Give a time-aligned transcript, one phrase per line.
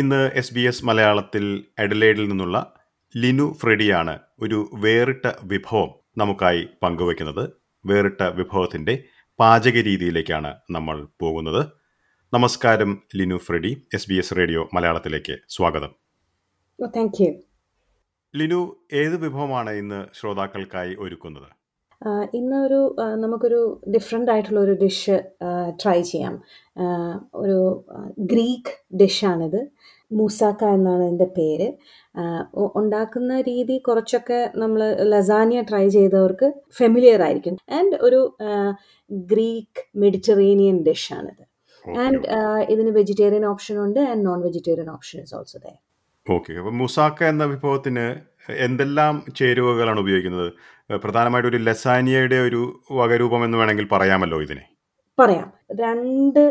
[0.00, 2.74] ഇന്ന് S B S മലയാളത്തിൽ എഡലേഡിൽ നിന്നുള്ള
[3.16, 5.88] ലിനു ഫ്രെഡിയാണ് ഒരു വേറിട്ട വിഭവം
[6.18, 7.50] നമുക്കായി പങ്കുവയ്ക്കുന്നത്.
[7.86, 9.04] വേറിട്ട വിഭവത്തിന്റെ
[9.38, 11.66] പാചക രീതിയിലേക്കാണ് നമ്മൾ പോകുന്നത്.
[12.34, 15.94] നമസ്കാരം Linu Freddy S B S radio മലയാളത്തിലേക്ക് സ്വാഗതം.
[18.36, 21.59] ലിനു ഏത് വിഭവമാണ് ഇന്ന് ശ്രോതാക്കൾക്കായി ഒരുക്കുന്നത്?
[22.38, 22.80] ഇന്ന് ഒരു
[23.22, 23.60] നമുക്കൊരു
[23.94, 25.16] ഡിഫറെന്റ് ആയിട്ടുള്ള ഒരു ഡിഷ്
[25.82, 26.34] ട്രൈ ചെയ്യാം.
[27.34, 27.58] ഒരു
[28.32, 29.60] ഗ്രീക്ക് ഡിഷാണിത്
[30.10, 31.68] മൂസാക്ക എന്നാണ് അതിന്റെ പേര്.
[32.80, 34.80] ഉണ്ടാക്കുന്ന രീതി കുറച്ചൊക്കെ നമ്മൾ
[35.12, 37.56] ലസാനിയ ട്രൈ ചെയ്തവർക്ക് ഫെമിലിയർ ആയിരിക്കും.
[37.78, 38.20] ആൻഡ് ഒരു
[39.10, 41.44] ഗ്രീക്ക് മെഡിറ്ററേനിയൻ ഡിഷാണിത്
[41.84, 42.18] ആൻഡ്
[42.72, 45.72] ഇതിന് വെജിറ്റേറിയൻ ഓപ്ഷൻ ഉണ്ട് and non vegetarian option is also there
[46.26, 48.04] okay അപ്പോൾ മുസാക്ക എന്ന വിഭവത്തിന്
[48.66, 50.50] എന്തെല്ലാം ചേരുവകളാണ് ഉപയോഗിക്കുന്നത്?
[50.96, 52.62] പ്രധാനമായിട്ട് ഒരു ലസാനിയയുടെ ഒരു
[52.92, 54.64] വകരൂപം എന്ന് വേണമെങ്കിൽ പറയാമല്ലോ ഇതിനെ.
[55.18, 55.52] പറയാം.
[55.80, 56.42] രണ്ട്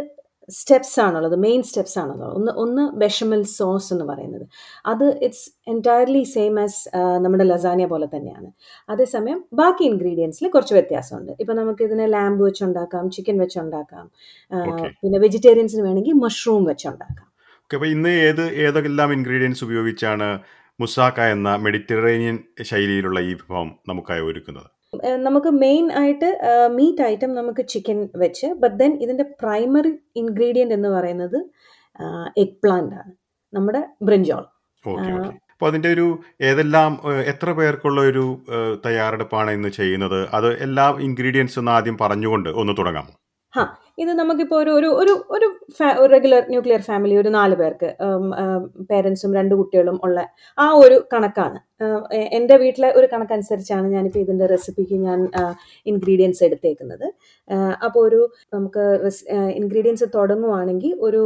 [0.50, 2.32] സ്റ്റെപ്സ് ആണുള്ളത് മെയിൻ സ്റ്റെപ്സ് ആണുള്ളത്.
[2.36, 4.46] ഒന്ന് ഒന്ന് ബെഷമൽ സോസ് എന്ന് പറയുന്നത്.
[4.86, 6.80] അത് ഇറ്റ്സ് എന്റയർലി സെയിം ആസ്
[7.24, 8.52] നമ്മുടെ ലസാനിയ പോലെ തന്നെയാണ്.
[8.90, 11.32] അതേസമയം ബാക്കി ഇൻഗ്രീഡിയൻസിൽ കുറച്ച് വ്യത്യാസമുണ്ട്.
[11.40, 14.06] ഇപ്പം നമുക്ക് ഇതിനെ ലാമ്പ് വെച്ചുണ്ടാക്കാം ചിക്കൻ വെച്ചുണ്ടാക്കാം
[15.02, 17.28] പിന്നെ വെജിറ്റേറിയൻസിന് വേണമെങ്കിൽ മഷ്റൂം വെച്ചുണ്ടാക്കാം.
[17.64, 20.30] ഓക്കെ അപ്പോൾ ഇന്ന് ഏത് ഏതെല്ലാം ഇൻഗ്രീഡിയൻസ് ഉപയോഗിച്ചാണ്
[20.82, 22.36] മുസാക്ക എന്ന മെഡിറ്ററേനിയൻ
[22.70, 24.70] ശൈലിയിലുള്ള ഈ വിഭവം നമുക്കായി ഒരുക്കുന്നത്.
[25.28, 26.30] നമുക്ക് മെയിൻ ആയിട്ട്
[26.78, 29.92] മീറ്റ് ഐറ്റം നമുക്ക് ചിക്കൻ വെച്ച് ബട്ട് ദെൻ ഇതിന്റെ പ്രൈമറി
[30.22, 31.40] ഇൻഗ്രീഡിയന്റ് എന്ന് പറയുന്നത്
[32.44, 33.12] എഗ് പ്ലാന്റ് ആണ്.
[33.54, 34.44] നമ്മുടെ ബ്രിഞ്ചോൾ
[35.54, 36.06] അപ്പോൾ അതിന്റെ ഒരു
[36.50, 36.92] ഏതെല്ലാം
[37.32, 38.26] എത്ര പേർക്കുള്ള ഒരു
[38.86, 40.20] തയ്യാറെടുപ്പാണ് ഇന്ന് ചെയ്യുന്നത്?
[40.38, 43.14] അത് എല്ലാ ഇൻഗ്രീഡിയൻസ് ഒന്ന് ആദ്യം പറഞ്ഞുകൊണ്ട് ഒന്ന് തുടങ്ങാമോ?
[43.54, 43.64] ഹാ
[44.00, 45.48] ഇത് നമുക്കിപ്പോൾ ഒരു ഒരു ഒരു ഒരു
[46.14, 47.90] റെഗുലർ ന്യൂക്ലിയർ ഫാമിലി ഒരു നാല് പേർക്ക്
[48.92, 50.20] പേരൻസും രണ്ട് കുട്ടികളും ഉള്ള
[50.58, 51.60] ആ ഒരു കണക്കാണ്.
[52.38, 55.20] എന്റെ വീട്ടിലെ ഒരു കണക്കനുസരിച്ചാണ് ഞാനിപ്പോൾ ഇതിന്റെ റെസിപ്പിക്ക് ഞാൻ
[55.92, 57.06] ഇൻഗ്രീഡിയൻസ് എടുത്തേക്കുന്നത്.
[57.86, 58.22] അപ്പോൾ ഒരു
[58.56, 58.86] നമുക്ക്
[59.60, 61.24] ഇൻഗ്രീഡിയൻസ് തുടങ്ങുവാണെങ്കിൽ ഒരു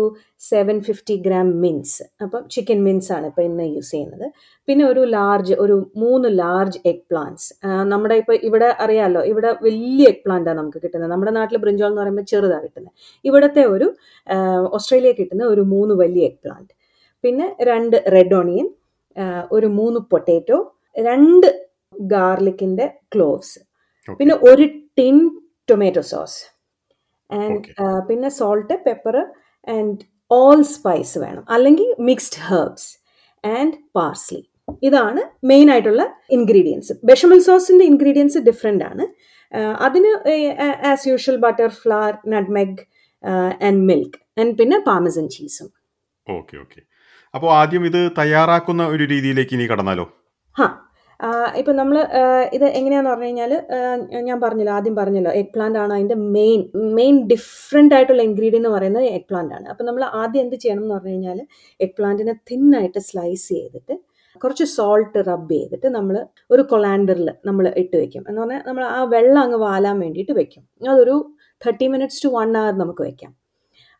[0.51, 4.27] സെവൻ ഫിഫ്റ്റി ഗ്രാം മിൻസ് അപ്പം ചിക്കൻ മിൻസ് ആണ് ഇപ്പോൾ ഇന്ന് യൂസ് ചെയ്യുന്നത്.
[4.67, 7.49] പിന്നെ ഒരു ലാർജ് ഒരു മൂന്ന് ലാർജ് എഗ് പ്ലാന്റ്സ്
[7.93, 11.11] നമ്മുടെ ഇപ്പോൾ ഇവിടെ അറിയാമല്ലോ ഇവിടെ വലിയ എഗ് പ്ലാന്റാണ് നമുക്ക് കിട്ടുന്നത്.
[11.13, 12.93] നമ്മുടെ നാട്ടിൽ ബ്രിഞ്ചോൾ എന്ന് പറയുമ്പോൾ ചെറുതാണ് കിട്ടുന്നത്
[13.29, 13.89] ഇവിടുത്തെ ഒരു
[14.77, 16.73] ഓസ്ട്രേലിയ കിട്ടുന്ന ഒരു മൂന്ന് വലിയ എഗ് പ്ലാന്റ്
[17.23, 18.65] പിന്നെ രണ്ട് റെഡ് ഓണിയൻ
[19.55, 20.59] ഒരു മൂന്ന് പൊട്ടേറ്റോ
[21.07, 21.47] രണ്ട്
[22.13, 23.59] ഗാർലിക്കിന്റെ ക്ലോവ്സ്.
[24.19, 24.65] പിന്നെ ഒരു
[24.99, 25.17] ടിൻ
[25.69, 26.39] ടൊമാറ്റോ സോസ്.
[27.29, 27.67] ആൻഡ്
[28.09, 29.17] പിന്നെ salt pepper
[29.75, 29.99] and
[30.31, 31.43] all spice വേണം.
[31.55, 32.89] അല്ലെങ്കിൽ മിക്സ്ഡ് ഹെർബ്സ്
[33.43, 34.41] ആൻഡ് പാർസ്ലി
[34.87, 36.03] ഇതാണ് മെയിൻ ആയിട്ടുള്ള
[36.37, 39.05] ഇൻഗ്രീഡിയൻസ് ബെഷമൽ സോസിന്റെ ഇൻഗ്രീഡിയൻസ് ഡിഫറെന്റ് ആണ്.
[39.85, 40.11] അതിന്
[40.91, 42.79] as usual butter flour nutmeg
[43.67, 45.69] and milk and പിന്നെ പാമസൻ ചീസും
[46.27, 46.79] ഓക്കെ ഓക്കെ.
[47.37, 50.05] അപ്പോൾ ആദ്യം ഇത് തയ്യാറാക്കുന്ന ഒരു രീതിയിലേക്ക് ഇനി കടന്നാലോ?
[51.59, 51.97] ഇപ്പം നമ്മൾ
[52.55, 53.51] ഇത് എങ്ങനെയാന്ന് പറഞ്ഞു കഴിഞ്ഞാൽ
[54.27, 56.61] ഞാൻ പറഞ്ഞല്ലോ ആദ്യം പറഞ്ഞല്ലോ എഗ് പ്ലാന്റ് ആണ് അതിന്റെ മെയിൻ
[56.97, 59.65] മെയിൻ ഡിഫറെന്റ് ആയിട്ടുള്ള ഇൻഗ്രീഡിയന്റ് എന്ന് പറയുന്നത് എഗ് പ്ലാന്റ് ആണ്.
[59.73, 61.39] അപ്പം നമ്മൾ ആദ്യം എന്ത് ചെയ്യണം എന്ന് പറഞ്ഞു കഴിഞ്ഞാൽ
[61.85, 63.95] എഗ് പ്ലാന്റിനെ തിന്നായിട്ട് സ്ലൈസ് ചെയ്തിട്ട്
[64.41, 66.15] കുറച്ച് സോൾട്ട് റബ്ബ് ചെയ്തിട്ട് നമ്മൾ
[66.53, 68.23] ഒരു കൊളാൻഡറിൽ നമ്മൾ ഇട്ട് വെക്കും.
[68.29, 70.63] എന്ന് പറഞ്ഞാൽ നമ്മൾ ആ വെള്ളം അങ്ങ് വാലാൻ വേണ്ടിയിട്ട് വെക്കും.
[70.93, 71.15] അതൊരു
[71.61, 73.31] thirty minutes to one hour നമുക്ക് വെക്കാം.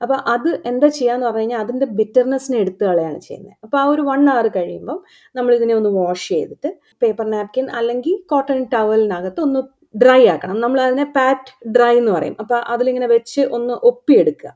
[0.04, 4.24] അപ്പോൾ അത് എന്താ ചെയ്യാന്ന് പറഞ്ഞു കഴിഞ്ഞാൽ അതിന്റെ ബിറ്റർനെസ്സിനെ എടുത്ത് കളയാണ് ചെയ്യുന്നത് അപ്പോൾ ആ ഒരു വൺ
[4.36, 5.00] അവർ കഴിയുമ്പം
[5.38, 6.72] നമ്മൾ ഇതിനെ ഒന്ന് വാഷ് ചെയ്തിട്ട്
[7.04, 9.62] പേപ്പർ നാപ്കിൻ അല്ലെങ്കിൽ കോട്ടൺ ടവലിനകത്ത് ഒന്ന്
[10.02, 10.58] ഡ്രൈ ആക്കണം.
[10.64, 12.36] നമ്മൾ അതിനെ പാറ്റ് ഡ്രൈ എന്ന് പറയും.
[12.42, 14.52] അപ്പോൾ അതിലിങ്ങനെ വെച്ച് ഒന്ന് ഒപ്പിയെടുക്കുക.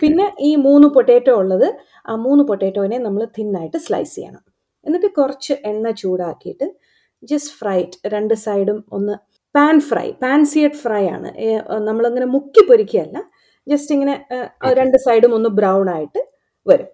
[0.00, 1.68] പിന്നെ ഈ മൂന്ന് പൊട്ടേറ്റോ ഉള്ളത്
[2.10, 4.42] ആ മൂന്ന് പൊട്ടേറ്റോനെ നമ്മൾ തിന്നായിട്ട് സ്ലൈസ് ചെയ്യണം.
[4.86, 6.66] എന്നിട്ട് കുറച്ച് എണ്ണ ചൂടാക്കിയിട്ട്
[7.30, 9.14] ജസ്റ്റ് ഫ്രൈറ്റ് രണ്ട് സൈഡും ഒന്ന്
[9.54, 11.30] pan fry pan seared fry ആണ്.
[11.88, 13.18] നമ്മളിങ്ങനെ മുക്കി പൊരിക്കുകയല്ല.
[13.68, 14.14] ജസ്റ്റ് ഇങ്ങനെ.
[14.72, 16.20] രണ്ട് സൈഡും ഒന്ന് ബ്രൗൺ ആയിട്ട്
[16.66, 16.88] വരും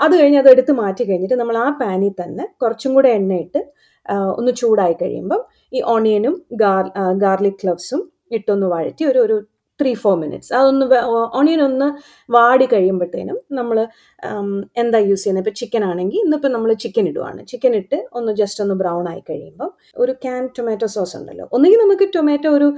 [0.00, 3.60] അത് കഴിഞ്ഞ് അത് എടുത്ത് മാറ്റി കഴിഞ്ഞിട്ട് നമ്മൾ ആ പാനിൽ തന്നെ കുറച്ചും കൂടെ എണ്ണയിട്ട്
[4.36, 5.40] ഒന്ന് ചൂടായി കഴിയുമ്പം
[5.72, 6.84] ഈ ഓണിയനും ഗാർ
[7.16, 8.00] ഗാർലിക് ക്ലവ്സും
[8.30, 9.36] ഇട്ടൊന്ന് വഴറ്റി ഒരു ഒരു
[9.80, 10.86] ത്രീ ഫോർ മിനിറ്റ്സ് അതൊന്ന്
[11.38, 11.88] ഓണിയൻ ഒന്ന്
[12.36, 13.76] വാടി കഴിയുമ്പോഴത്തേനും നമ്മൾ
[14.82, 17.40] എന്താ യൂസ് ചെയ്യുന്നത് ഇപ്പോൾ ചിക്കൻ ആണെങ്കിൽ ഇന്നിപ്പോൾ നമ്മൾ ചിക്കൻ ഇടുവാണ്.
[17.52, 19.70] ചിക്കൻ ഇട്ട് ഒന്ന് ജസ്റ്റ് ഒന്ന് ബ്രൗൺ ആയി കഴിയുമ്പോൾ
[20.02, 21.46] ഒരു ക്യാൻ ടൊമാറ്റോ സോസ് ഉണ്ടല്ലോ.
[21.56, 22.68] ഒന്നുകിൽ നമുക്ക് ടൊമാറ്റോ ഒരു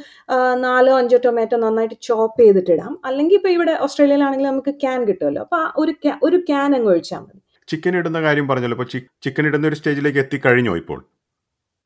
[0.66, 5.94] നാലോ അഞ്ചോ ടൊമാറ്റോ നന്നായിട്ട് ചോപ്പ് ചെയ്തിട്ടിടാം അല്ലെങ്കിൽ ഇപ്പോൾ ഇവിടെ ഓസ്ട്രേലിയയിലാണെങ്കിൽ നമുക്ക് ക്യാൻ കിട്ടുമല്ലോ അപ്പോൾ ഒരു
[6.28, 7.38] ഒരു ക്യാൻ അങ്ങ് ഒഴിച്ചാൽ മതി.
[7.68, 8.76] ചിക്കൻ ഇടുന്ന കാര്യം പറഞ്ഞല്ലോ.
[8.78, 8.88] അപ്പോൾ
[9.24, 10.98] ചിക്കൻ ഇടുന്ന ഒരു സ്റ്റേജിലേക്ക് എത്തിക്കഴിഞ്ഞോ ഇപ്പോൾ?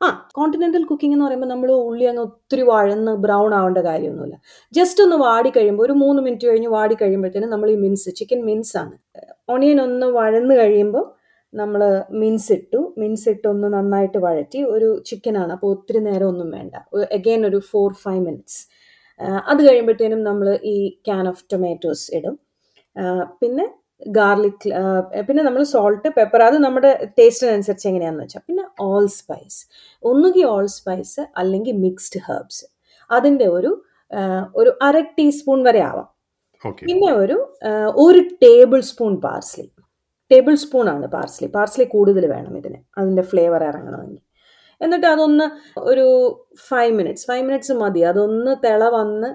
[0.04, 0.06] ആ
[0.36, 4.36] കോണ്ടിനെന്റൽ കുക്കിംഗ് എന്ന് പറയുമ്പോൾ നമ്മൾ ഉള്ളി അങ്ങ് ഒത്തിരി വഴന്ന് ബ്രൗൺ ആവേണ്ട കാര്യമൊന്നുമില്ല.
[4.78, 8.74] ജസ്റ്റ് ഒന്ന് വാടി കഴിയുമ്പോൾ ഒരു മൂന്ന് മിനിറ്റ് കഴിഞ്ഞ് വാടി കഴിയുമ്പോഴത്തേനും നമ്മൾ ഈ മിൻസ് ചിക്കൻ മിൻസ്
[8.82, 8.94] ആണ്.
[9.52, 11.04] ഓണിയൻ ഒന്ന് വഴന്ന് കഴിയുമ്പോൾ
[11.52, 11.82] നമ്മൾ
[12.22, 12.80] മിൻസ് ഇട്ടു.
[13.02, 16.74] മിൻസ് ഇട്ട് ഒന്ന് നന്നായിട്ട് വഴറ്റി ഒരു ചിക്കനാണ് അപ്പോൾ ഒത്തിരി നേരം ഒന്നും വേണ്ട.
[17.18, 18.60] അഗെയിൻ ഒരു ഫോർ ഫൈവ് മിനിറ്റ്സ്
[19.50, 20.76] അത് കഴിയുമ്പോഴത്തേനും നമ്മൾ ഈ
[21.08, 22.34] ക്യാൻ ഓഫ് ടൊമാറ്റോസ് ഇടും.
[23.42, 23.66] പിന്നെ
[24.02, 24.66] ഗാർലിക്
[25.28, 29.60] പിന്നെ നമ്മൾ സോൾട്ട് പെപ്പർ അത് നമ്മുടെ ടേസ്റ്റിനനുസരിച്ച് എങ്ങനെയാണെന്ന് വെച്ചാൽ പിന്നെ ഓൾ സ്പൈസ്
[30.02, 32.64] ഒന്നുകിൽ ഓൾ സ്പൈസ് അല്ലെങ്കിൽ മിക്സ്ഡ് ഹെർബ്സ്
[33.10, 33.72] അതിന്റെ ഒരു
[34.60, 36.08] ഒരു അര ടീസ്പൂൺ വരെ ആവാം.
[36.88, 37.36] പിന്നെ ഒരു
[38.04, 39.66] ഒരു table spoon parsley
[40.30, 42.78] table spoon ആണ് പാർസ്ലി പാർസ്ലി കൂടുതൽ വേണം ഇതിന്.
[42.98, 44.22] അതിന്റെ ഫ്ലേവർ ഇറങ്ങണമെങ്കിൽ.
[44.80, 45.46] എന്നിട്ട് അതൊന്ന്
[45.90, 46.06] ഒരു
[46.68, 48.00] ഫൈവ് മിനിറ്റ്സ് ഫൈവ് മിനിറ്റ്സ് മതി.
[48.10, 49.28] അതൊന്ന് തിള വന്ന്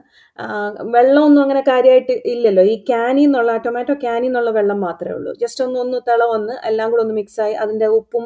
[0.95, 2.63] വെള്ളമൊന്നും അങ്ങനെ കാര്യമായിട്ട് ഇല്ലല്ലോ.
[2.73, 5.33] ഈ ക്യാനിൽ നിന്നുള്ള ടൊമാറ്റോ ക്യാനിൽ നിന്നുള്ള വെള്ളം മാത്രമേ ഉള്ളൂ.
[5.41, 8.25] ജസ്റ്റ് ഒന്ന് ഒന്ന് തിള വന്ന് എല്ലാം കൂടെ ഒന്ന് മിക്സായി അതിന്റെ ഉപ്പും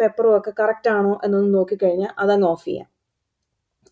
[0.00, 2.88] പെപ്പറും ഒക്കെ കറക്റ്റ് ആണോ എന്നൊന്ന് നോക്കിക്കഴിഞ്ഞാൽ അതങ്ങ് ഓഫ് ചെയ്യാം.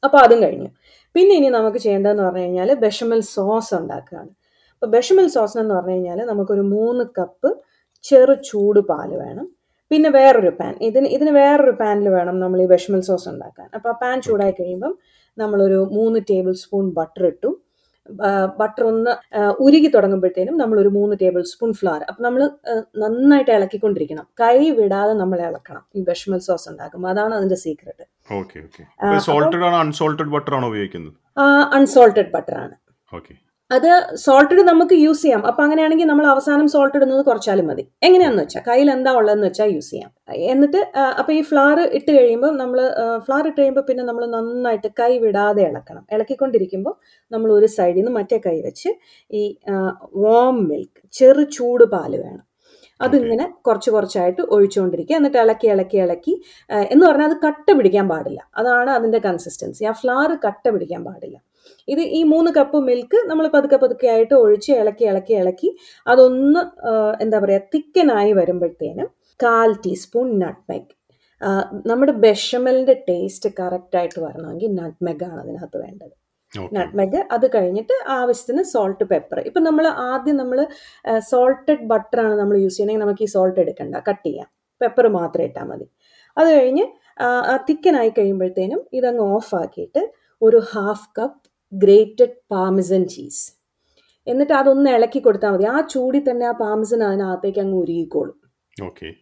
[0.02, 0.70] അപ്പോൾ അതും കഴിഞ്ഞു.
[1.14, 4.30] പിന്നെ ഇനി നമുക്ക് ചെയ്യേണ്ടതെന്ന് പറഞ്ഞു കഴിഞ്ഞാൽ ബെഷമൽ സോസ് ഉണ്ടാക്കുകയാണ്.
[4.74, 7.50] അപ്പോൾ ബെഷമൽ സോസ് എന്ന് പറഞ്ഞു കഴിഞ്ഞാൽ നമുക്കൊരു മൂന്ന് കപ്പ്
[8.04, 9.46] ചെറു ചൂട് പാൽ വേണം.
[9.90, 13.68] പിന്നെ വേറൊരു പാൻ ഇതിന് ഇതിന് വേറൊരു പാനിൽ വേണം നമ്മൾ ഈ ബെഷമൽ സോസ് ഉണ്ടാക്കാൻ.
[13.76, 14.92] അപ്പോൾ ആ പാൻ ചൂടായി കഴിയുമ്പം
[15.38, 17.50] നമ്മളൊരു മൂന്ന് ടേബിൾ സ്പൂൺ ബട്ടർ ഇട്ടു.
[18.60, 19.12] ബട്ടർ ഒന്ന്
[19.64, 22.42] ഉരുകി തുടങ്ങുമ്പോഴത്തേനും നമ്മളൊരു മൂന്ന് ടേബിൾ സ്പൂൺ ഫ്ലവർ അപ്പം നമ്മൾ
[23.02, 24.26] നന്നായിട്ട് ഇളക്കിക്കൊണ്ടിരിക്കണം.
[24.42, 25.82] കൈ വിടാതെ നമ്മൾ ഇളക്കണം.
[25.96, 28.04] ഈ ബെഷമൽ സോസ് ഉണ്ടാക്കുമ്പോൾ അതാണ് അതിന്റെ സീക്രട്ട്
[31.78, 32.78] അൺസോൾട്ടഡ് ബട്ടർ ആണോ
[33.76, 33.88] അത്
[34.24, 35.42] സോൾട്ടഡ് നമുക്ക് യൂസ് ചെയ്യാം.
[35.48, 37.82] അപ്പൊ അങ്ങനെയാണെങ്കിൽ നമ്മൾ അവസാനം സോൾട്ട് ഇടുന്നത് കുറച്ചാലും മതി.
[38.06, 40.10] എങ്ങനെയാന്ന് വെച്ചാൽ കയ്യിൽ എന്താ ഉള്ളതെന്ന് വെച്ചാൽ യൂസ് ചെയ്യാം.
[40.52, 40.80] എന്നിട്ട്
[41.20, 42.78] അപ്പൊ ഈ ഫ്ലവർ ഇട്ട് കഴിയുമ്പോൾ നമ്മൾ
[43.26, 46.04] ഫ്ലവർ ഇട്ട് കഴിയുമ്പോൾ പിന്നെ നമ്മൾ നന്നായിട്ട് കൈ വിടാതെ ഇളക്കണം.
[46.14, 46.94] ഇളക്കിക്കൊണ്ടിരിക്കുമ്പോൾ
[47.34, 48.92] നമ്മൾ ഒരു സൈഡിൽ നിന്ന് മറ്റേ കൈ വെച്ച്
[49.40, 49.42] ഈ
[50.24, 52.44] വാം മിൽക്ക് ചെറു ചൂട് പാൽ വേണം.
[53.00, 55.16] അതിങ്ങനെ കുറച്ച് കുറച്ചായിട്ട് ഒഴിച്ചുകൊണ്ടിരിക്കുക.
[55.18, 56.34] എന്നിട്ട് ഇളക്കി ഇളക്കി ഇളക്കി
[56.94, 58.40] എന്ന് പറഞ്ഞാൽ അത് കട്ട പിടിക്കാൻ പാടില്ല.
[58.60, 61.36] അതാണ് അതിന്റെ കൺസിസ്റ്റൻസി ആ ഫ്ലവർ കട്ട പിടിക്കാൻ പാടില്ല.
[61.88, 65.70] ഇത് ഈ മൂന്ന് കപ്പ് മിൽക്ക് നമ്മൾ പതുക്കെ പതുക്കെ ആയിട്ട് ഒഴിച്ച് ഇളക്കി ഇളക്കി ഇളക്കി
[66.06, 66.62] അതൊന്ന്
[67.20, 69.10] എന്താ പറയുക തിക്കനായി വരുമ്പോഴത്തേനും
[69.40, 70.92] കാൽ ടീസ്പൂൺ നട്ട്മെഗ്
[71.86, 76.14] നമ്മുടെ ബെഷമലിന്റെ ടേസ്റ്റ് കറക്റ്റായിട്ട് വരണമെങ്കിൽ നട്ട്മെഗാണ് അതിനകത്ത് വേണ്ടത്.
[76.52, 80.58] നട്ട് നട്ട്മെഗ് അത് കഴിഞ്ഞിട്ട് ആവശ്യത്തിന് സോൾട്ട് പെപ്പർ ഇപ്പം നമ്മൾ ആദ്യം നമ്മൾ
[81.30, 84.48] സോൾട്ടഡ് ബട്ടറാണ് നമ്മൾ യൂസ് ചെയ്യണമെങ്കിൽ നമുക്ക് ഈ സോൾട്ട് എടുക്കണ്ട കട്ട് ചെയ്യാം.
[84.80, 85.86] പെപ്പർ മാത്രം ഇട്ടാൽ മതി.
[86.36, 86.84] അത് കഴിഞ്ഞ്
[87.68, 90.02] തിക്കനായി കഴിയുമ്പോഴത്തേനും ഇതങ്ങ് ഓഫ് ആക്കിയിട്ട്
[90.42, 93.52] ഒരു half cup grated parmesan cheese
[94.26, 95.64] എന്നിട്ട് അതൊന്ന് ഇളക്കി കൊടുത്താൽ മതി.
[95.64, 98.36] ആ ചൂടി തന്നെ ആ പാമിസൺ അതിനകത്തേക്ക് അങ്ങ് ഉരുകിക്കോളും.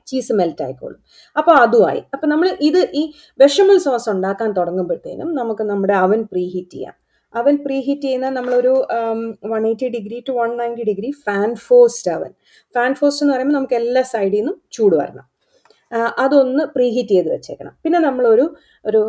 [0.07, 0.99] ചീസ് മെൽറ്റ് ആയിക്കോളും.
[1.39, 2.03] അപ്പോൾ അതുമായി.
[2.15, 6.95] അപ്പം നമ്മൾ ഇത് ഈ വെഷമൽ സോസ് ഉണ്ടാക്കാൻ തുടങ്ങുമ്പോഴത്തേനും നമുക്ക് നമ്മുടെ അവൻ പ്രീഹീറ്റ് ചെയ്യാം.
[7.35, 8.75] അവൻ പ്രീഹീറ്റ് ചെയ്യുന്ന നമ്മളൊരു
[9.53, 12.31] one eighty degree to one ninety degree fan forced oven
[12.75, 15.27] fan forced എന്ന് പറയുമ്പോൾ നമുക്ക് എല്ലാ സൈഡിൽ നിന്നും ചൂട് വരണം.
[16.23, 17.75] അതൊന്ന് പ്രീഹീറ്റ് ചെയ്ത് വെച്ചേക്കണം.
[17.85, 18.47] പിന്നെ നമ്മളൊരു
[18.85, 19.01] ഒരു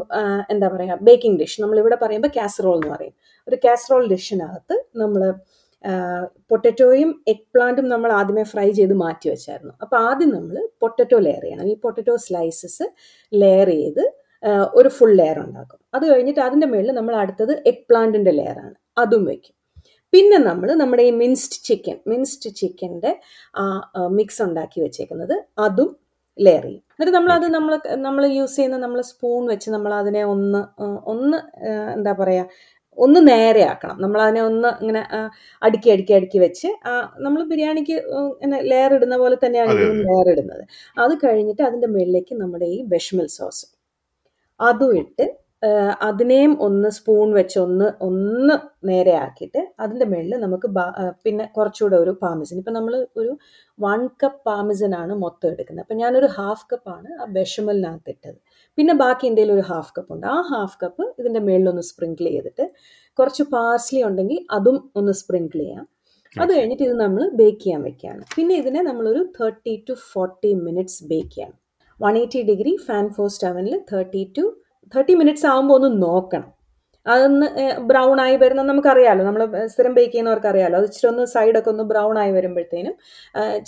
[0.54, 3.16] എന്താ പറയുക ബേക്കിംഗ് ഡിഷ് നമ്മളിവിടെ പറയുമ്പോൾ കാസറോൾ എന്ന് പറയും.
[3.48, 5.24] ഒരു കാസറോൾ ഡിഷിനകത്ത് നമ്മൾ
[6.52, 9.74] പൊട്ടറ്റോയും എഗ് പ്ലാന്റും നമ്മൾ ആദ്യമേ ഫ്രൈ ചെയ്ത് മാറ്റി വെച്ചായിരുന്നു.
[9.84, 11.66] അപ്പോൾ ആദ്യം നമ്മൾ പൊട്ടറ്റോ ലെയർ ചെയ്യണം.
[11.74, 12.86] ഈ പൊട്ടറ്റോ സ്ലൈസസ്
[13.32, 14.04] ലെയർ ചെയ്ത്
[14.80, 15.80] ഒരു ഫുൾ ലെയർ ഉണ്ടാക്കും.
[15.96, 19.56] അത് കഴിഞ്ഞിട്ട് അതിന്റെ മുകളിൽ നമ്മൾ അടുത്തത് എഗ് പ്ലാന്റിന്റെ ലെയറാണ് അതും വയ്ക്കും
[20.14, 23.12] പിന്നെ നമ്മൾ നമ്മുടെ ഈ മിൻസ്ഡ് ചിക്കൻ മിൻസ്ഡ് ചിക്കന്റെ
[23.62, 23.64] ആ
[24.18, 25.36] മിക്സ് ഉണ്ടാക്കി വെച്ചേക്കുന്നത്.
[25.66, 25.90] അതും
[26.46, 26.82] ലെയർ ചെയ്യും.
[26.96, 27.74] എന്നിട്ട് നമ്മൾ അത് നമ്മൾ
[28.08, 30.62] നമ്മൾ യൂസ് ചെയ്യുന്ന നമ്മൾ സ്പൂൺ വെച്ച് നമ്മൾ അതിനെ ഒന്ന്
[31.14, 31.40] ഒന്ന്
[31.98, 32.46] എന്താ പറയുക
[32.98, 33.98] ഒന്ന് നേരെയാക്കണം.
[34.04, 35.02] നമ്മൾ അതിനെ ഒന്ന് ഇങ്ങനെ
[35.62, 36.70] അടുക്കി അടുക്കി അടുക്കി വെച്ച്
[37.26, 37.96] നമ്മൾ ബിരിയാണിക്ക്
[38.72, 40.64] ലെയർ ഇടുന്ന പോലെ തന്നെയാണ് ഇതിനും ലെയർ ഇടുന്നത്.
[41.04, 43.66] അത് കഴിഞ്ഞിട്ട് അതിന്റെ മുകളിലേക്ക് നമ്മുടെ ഈ ബെഷ്മൽ സോസ്
[44.60, 45.26] അതും ഇട്ട്
[46.08, 48.56] അതിനെയും ഒന്ന് സ്പൂൺ വെച്ച് ഒന്ന് ഒന്ന്
[48.90, 50.68] നേരെ ആക്കിയിട്ട് അതിന്റെ മുകളിൽ നമുക്ക്
[51.26, 53.32] പിന്നെ കുറച്ചുകൂടെ ഒരു പാമിസൻ ഇപ്പം നമ്മൾ ഒരു
[53.80, 55.84] വൺ കപ്പ് പാമിസനാണ് മൊത്തം എടുക്കുന്നത്.
[55.86, 58.38] അപ്പം ഞാനൊരു ഹാഫ് കപ്പാണ് ആ ബെഷമലിനകത്ത് ഇട്ടത്.
[58.78, 60.28] പിന്നെ ബാക്കി എന്റെ ഒരു ഹാഫ് കപ്പ് ഉണ്ട്.
[60.36, 62.66] ആ ഹാഫ് കപ്പ് ഇതിന്റെ മുകളിലൊന്ന് സ്പ്രിങ്കിൾ ചെയ്തിട്ട്
[63.20, 65.86] കുറച്ച് പാർസ്ലി ഉണ്ടെങ്കിൽ അതും ഒന്ന് സ്പ്രിങ്കിൾ ചെയ്യാം.
[66.36, 68.24] അത് കഴിഞ്ഞിട്ട് ഇത് നമ്മൾ ബേക്ക് ചെയ്യാൻ വെക്കുകയാണ്.
[68.36, 71.54] പിന്നെ ഇതിനെ നമ്മളൊരു thirty to forty minutes bake ചെയ്യാം
[72.00, 74.44] one eighty degree fan forced അവനിൽ തേർട്ടി ടു
[74.94, 76.50] തേർട്ടി മിനിറ്റ്സ് ആകുമ്പോൾ ഒന്ന് നോക്കണം.
[77.06, 77.48] അതൊന്ന്
[77.90, 79.42] ബ്രൗൺ ആയി വരുന്ന നമുക്കറിയാലോ നമ്മൾ
[79.74, 82.96] സ്ഥിരം ബേക്ക് ചെയ്യുന്നവർക്ക് അറിയാലോ അത് ഇച്ചിരി ഒന്ന് സൈഡൊക്കെ ഒന്ന് ബ്രൗൺ ആയി വരുമ്പോഴത്തേനും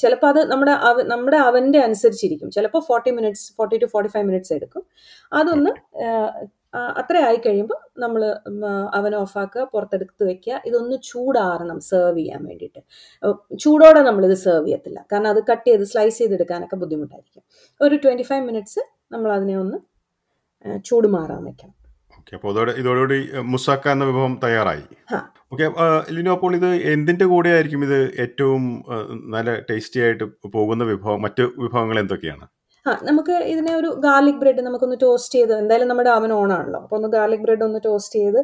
[0.01, 0.73] ചിലപ്പോൾ അത് നമ്മുടെ
[1.13, 2.49] നമ്മുടെ അവന്റെ അനുസരിച്ചിരിക്കും.
[2.55, 4.83] ചിലപ്പോൾ forty minutes forty to forty five minutes എടുക്കും.
[5.39, 5.71] അതൊന്ന്
[6.99, 8.21] അത്ര ആയി കഴിയുമ്പോൾ നമ്മൾ
[8.97, 10.55] അവൻ ഓഫാക്കുക പുറത്തെടുത്ത് വെക്കുക.
[10.69, 12.81] ഇതൊന്ന് ചൂടാറണം സെർവ് ചെയ്യാൻ വേണ്ടിയിട്ട്.
[13.63, 14.99] ചൂടോടെ നമ്മളിത് സെർവ് ചെയ്യത്തില്ല.
[15.11, 17.43] കാരണം അത് കട്ട് ചെയ്ത് സ്ലൈസ് ചെയ്തെടുക്കാനൊക്കെ ബുദ്ധിമുട്ടായിരിക്കും.
[17.81, 18.83] ഒരു ട്വന്റി ഫൈവ് മിനിറ്റ്സ്
[19.15, 19.79] നമ്മൾ അതിനെ ഒന്ന്
[20.87, 21.75] ചൂട് മാറാൻ വെക്കണം
[22.19, 23.17] ഓക്കെ അപ്പോൾ ഇതോടെ ഇതോടുകൂടി
[23.51, 24.83] മുസാക്ക എന്ന വിഭവം തയ്യാറായി.
[25.53, 25.65] ഓക്കെ
[26.15, 28.63] ലിനു അപ്പോൾ ഇത് എന്തിന്റെ കൂടെ ആയിരിക്കും ഇത് ഏറ്റവും
[29.35, 30.25] നല്ല ടേസ്റ്റി ആയിട്ട്
[30.55, 31.19] പോകുന്ന വിഭവം?
[31.25, 32.45] മറ്റ് വിഭവങ്ങൾ എന്തൊക്കെയാണ്?
[32.85, 37.09] ആ നമുക്ക് ഇതിനെ ഒരു ഗാർലിക് ബ്രെഡ് നമുക്കൊന്ന് ടോസ്റ്റ് ചെയ്ത് എന്തായാലും നമ്മുടെ അവൻ ഓണാണല്ലോ അപ്പോൾ ഒന്ന്
[37.17, 38.39] ഗാർലിക് ബ്രെഡ് ഒന്ന് ടോസ്റ്റ് ചെയ്ത്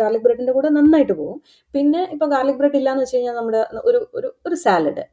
[0.00, 1.38] ഗാർലിക് ബ്രെഡിന്റെ കൂടെ നന്നായിട്ട് പോകും.
[1.74, 5.04] പിന്നെ ഇപ്പോൾ ഗാർലിക് ബ്രെഡ് ഇല്ലാന്ന് വെച്ച് കഴിഞ്ഞാൽ നമ്മുടെ ഒരു ഒരു ഒരു salad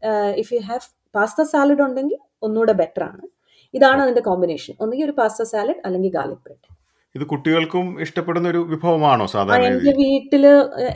[0.43, 0.85] if you have
[1.17, 3.23] pasta salad ഉണ്ടെങ്കിൽ ഒന്നുകൂടെ ബെറ്റർ ആണ്.
[3.73, 6.77] ഇതാണ് അതിന്റെ കോമ്പിനേഷൻ ഒന്നുകിൽ ഒരു പാസ്ത സാലഡ് അല്ലെങ്കിൽ ഗാർലിക് ബ്രെഡ്
[7.15, 10.47] ഇത് കുട്ടികൾക്കും ഇഷ്ടപ്പെടുന്ന ഒരു വിഭവമാണോ സാധാരണ എന്റെ വീട്ടിൽ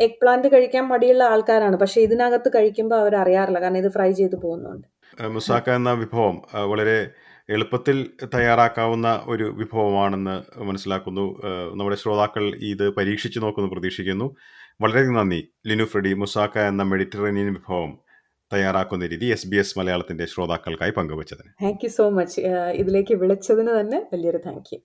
[0.05, 1.75] എഗ് പ്ലാന്റ് കഴിക്കാൻ മടിയുള്ള ആൾക്കാരാണ്.
[1.75, 4.87] പക്ഷെ ഇതിനകത്ത് കഴിക്കുമ്പോൾ അവർ അറിയാറില്ല കാരണം ഇത് ഫ്രൈ ചെയ്ത് പോകുന്നുണ്ട്.
[5.27, 7.09] മുസാക്ക എന്ന വിഭവം വളരെ
[7.49, 11.41] എളുപ്പത്തിൽ തയ്യാറാക്കാവുന്ന ഒരു വിഭവമാണെന്ന് മനസ്സിലാക്കുന്നു.
[11.73, 14.35] നമ്മുടെ ശ്രോതാക്കൾ ഇത് പരീക്ഷിച്ചു നോക്കുമെന്ന് പ്രതീക്ഷിക്കുന്നു.
[14.81, 15.41] വളരെ നന്ദി.
[15.67, 17.99] ലിനു ഫ്രെഡി മുസാക്ക എന്ന മെഡിറ്ററേനിയൻ വിഭവം.
[18.53, 21.51] തയ്യാറാക്കുന്ന രീതി എസ് ബി എസ് മലയാളത്തിന്റെ ശ്രോതാക്കൾക്കായി പങ്കുവച്ചതിന്.
[21.63, 22.41] താങ്ക് യു സോ മച്ച്
[22.81, 24.79] ഇതിലേക്ക് വിളിച്ചതിന് തന്നെ വലിയൊരു താങ്ക് യു